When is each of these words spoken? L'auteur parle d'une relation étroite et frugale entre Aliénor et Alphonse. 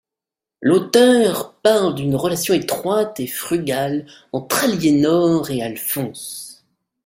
L'auteur 0.61 1.53
parle 1.61 1.93
d'une 1.93 2.15
relation 2.15 2.55
étroite 2.55 3.19
et 3.19 3.27
frugale 3.27 4.07
entre 4.31 4.63
Aliénor 4.63 5.51
et 5.51 5.61
Alphonse. 5.61 6.65